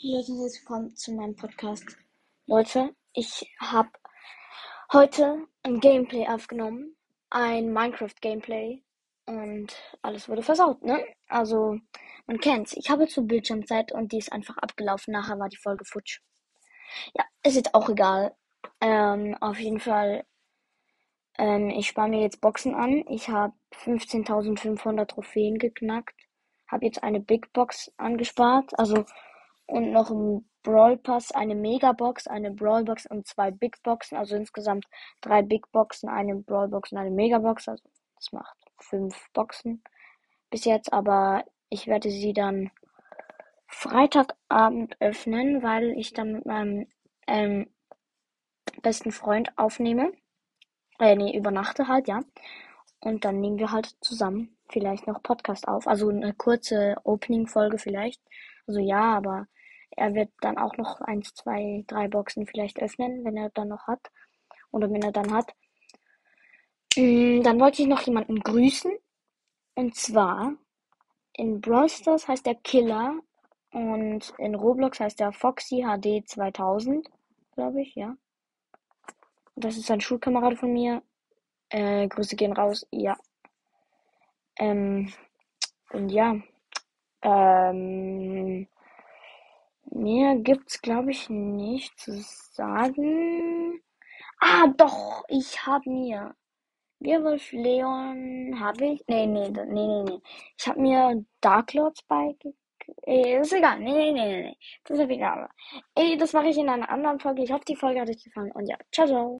Leute, 0.00 0.32
herzlich 0.32 0.60
willkommen 0.60 0.94
zu 0.94 1.12
meinem 1.12 1.34
Podcast. 1.34 1.84
Leute, 2.46 2.94
ich 3.14 3.52
habe 3.58 3.88
heute 4.92 5.48
ein 5.64 5.80
Gameplay 5.80 6.24
aufgenommen, 6.28 6.94
ein 7.30 7.72
Minecraft-Gameplay 7.72 8.84
und 9.26 9.74
alles 10.00 10.28
wurde 10.28 10.44
versaut, 10.44 10.84
ne? 10.84 11.04
Also, 11.26 11.80
man 12.28 12.38
kennt's. 12.38 12.74
Ich 12.76 12.90
habe 12.90 13.08
zur 13.08 13.24
Bildschirmzeit 13.24 13.90
und 13.90 14.12
die 14.12 14.18
ist 14.18 14.32
einfach 14.32 14.56
abgelaufen. 14.58 15.10
Nachher 15.10 15.40
war 15.40 15.48
die 15.48 15.56
Folge 15.56 15.84
futsch. 15.84 16.20
Ja, 17.14 17.24
ist 17.42 17.56
jetzt 17.56 17.74
auch 17.74 17.88
egal. 17.88 18.36
Ähm, 18.80 19.36
auf 19.40 19.58
jeden 19.58 19.80
Fall, 19.80 20.24
ähm, 21.38 21.70
ich 21.70 21.88
spare 21.88 22.08
mir 22.08 22.20
jetzt 22.20 22.40
Boxen 22.40 22.76
an. 22.76 23.04
Ich 23.08 23.30
habe 23.30 23.54
15.500 23.72 25.06
Trophäen 25.06 25.58
geknackt. 25.58 26.14
Habe 26.68 26.84
jetzt 26.84 27.02
eine 27.02 27.18
Big 27.18 27.52
Box 27.52 27.90
angespart. 27.96 28.78
Also 28.78 29.04
und 29.68 29.92
noch 29.92 30.10
ein 30.10 30.48
Brawl 30.62 30.96
Pass, 30.96 31.30
eine 31.32 31.54
Megabox, 31.54 32.26
eine 32.26 32.50
Brawl 32.50 32.84
Box 32.84 33.06
und 33.06 33.26
zwei 33.26 33.50
Big 33.50 33.82
Boxen. 33.82 34.18
Also 34.18 34.36
insgesamt 34.36 34.86
drei 35.20 35.42
Big 35.42 35.70
Boxen, 35.72 36.08
eine 36.08 36.36
Brawl 36.36 36.68
Box 36.68 36.92
und 36.92 36.98
eine 36.98 37.10
Megabox. 37.10 37.68
Also 37.68 37.84
das 38.16 38.32
macht 38.32 38.56
fünf 38.80 39.30
Boxen 39.32 39.82
bis 40.50 40.64
jetzt. 40.64 40.92
Aber 40.92 41.44
ich 41.68 41.86
werde 41.86 42.10
sie 42.10 42.32
dann 42.32 42.70
Freitagabend 43.66 44.96
öffnen, 45.00 45.62
weil 45.62 45.90
ich 45.98 46.12
dann 46.12 46.32
mit 46.32 46.46
meinem 46.46 46.86
ähm, 47.26 47.70
besten 48.82 49.12
Freund 49.12 49.56
aufnehme. 49.56 50.12
Äh, 50.98 51.14
nee, 51.14 51.36
übernachte 51.36 51.88
halt, 51.88 52.08
ja. 52.08 52.20
Und 53.00 53.24
dann 53.24 53.40
nehmen 53.40 53.58
wir 53.58 53.70
halt 53.70 53.94
zusammen 54.00 54.57
vielleicht 54.70 55.06
noch 55.06 55.22
Podcast 55.22 55.68
auf. 55.68 55.86
Also 55.86 56.08
eine 56.08 56.34
kurze 56.34 56.96
Opening-Folge 57.04 57.78
vielleicht. 57.78 58.20
Also 58.66 58.80
ja, 58.80 59.16
aber 59.16 59.46
er 59.90 60.14
wird 60.14 60.30
dann 60.40 60.58
auch 60.58 60.76
noch 60.76 61.00
eins, 61.00 61.34
zwei, 61.34 61.84
drei 61.86 62.08
Boxen 62.08 62.46
vielleicht 62.46 62.80
öffnen, 62.80 63.24
wenn 63.24 63.36
er 63.36 63.50
dann 63.50 63.68
noch 63.68 63.86
hat. 63.86 64.10
Oder 64.70 64.90
wenn 64.90 65.02
er 65.02 65.12
dann 65.12 65.32
hat. 65.32 65.52
Mm, 66.96 67.42
dann 67.42 67.60
wollte 67.60 67.82
ich 67.82 67.88
noch 67.88 68.02
jemanden 68.02 68.40
grüßen. 68.40 68.92
Und 69.74 69.94
zwar 69.94 70.54
in 71.32 71.60
Brawl 71.60 71.88
Stars 71.88 72.28
heißt 72.28 72.46
der 72.46 72.56
Killer 72.56 73.20
und 73.70 74.34
in 74.38 74.54
Roblox 74.54 74.98
heißt 75.00 75.20
der 75.20 75.32
Foxy 75.32 75.84
HD 75.84 76.28
2000, 76.28 77.08
glaube 77.54 77.82
ich, 77.82 77.94
ja. 77.94 78.16
Das 79.54 79.76
ist 79.76 79.90
ein 79.90 80.00
Schulkamerad 80.00 80.58
von 80.58 80.72
mir. 80.72 81.02
Äh, 81.70 82.08
Grüße 82.08 82.36
gehen 82.36 82.52
raus, 82.52 82.86
ja. 82.90 83.16
Ähm, 84.58 85.12
und 85.92 86.10
ja. 86.10 86.36
Ähm, 87.22 88.68
Mehr 89.90 90.36
gibt's, 90.36 90.80
glaube 90.80 91.10
ich, 91.10 91.28
nicht 91.30 91.98
zu 91.98 92.12
sagen. 92.52 93.80
Ah, 94.40 94.66
doch, 94.76 95.24
ich 95.28 95.66
habe 95.66 95.90
mir 95.90 96.34
Werwolf 97.00 97.52
Leon 97.52 98.58
habe 98.60 98.86
ich. 98.86 99.04
Nee, 99.08 99.26
nee, 99.26 99.50
nee, 99.50 99.64
nee, 99.66 100.02
nee. 100.04 100.20
Ich 100.58 100.68
habe 100.68 100.80
mir 100.80 101.24
Dark 101.40 101.74
Lords 101.74 102.02
bei. 102.04 102.36
Ey, 103.02 103.40
ist 103.40 103.52
egal. 103.52 103.80
Nee, 103.80 103.92
nee, 103.92 104.12
nee, 104.12 104.42
nee. 104.42 104.56
Das 104.84 104.98
ist 104.98 105.10
egal. 105.10 105.48
Ey, 105.94 106.16
das 106.18 106.32
mache 106.32 106.48
ich 106.48 106.58
in 106.58 106.68
einer 106.68 106.90
anderen 106.90 107.20
Folge. 107.20 107.42
Ich 107.42 107.52
hoffe, 107.52 107.64
die 107.68 107.76
Folge 107.76 108.00
hat 108.00 108.08
euch 108.10 108.22
gefallen. 108.24 108.52
Und 108.52 108.66
ja, 108.68 108.76
ciao, 108.92 109.06
ciao. 109.06 109.36